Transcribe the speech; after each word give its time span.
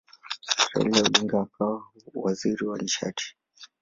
Raila 0.71 0.97
Odinga 1.05 1.35
akawa 1.43 1.75
waziri 2.23 2.63
wa 2.69 2.75
nishati. 2.81 3.25